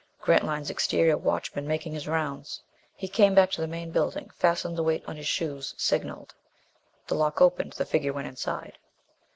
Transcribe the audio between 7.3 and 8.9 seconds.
opened. The figure went inside.